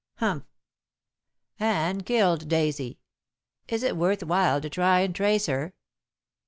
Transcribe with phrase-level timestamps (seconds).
[0.15, 0.45] Humph!
[1.59, 2.97] Anne killed Daisy.
[3.67, 5.75] Is it worth while to try and trace her?"